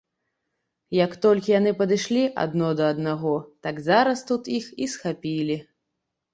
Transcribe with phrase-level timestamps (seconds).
[1.05, 3.35] Як толькі яны падышлі адно да аднаго,
[3.69, 5.63] так зараз тут іх і схапілі.